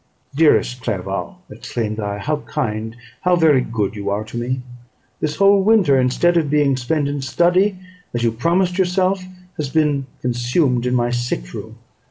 [0.33, 4.63] "Dearest Clerval," exclaimed I, "how kind, how very good you are to me.
[5.19, 7.77] This whole winter, instead of being spent in study,
[8.11, 9.23] as you promised yourself,
[9.57, 11.75] has been consumed in my sick room.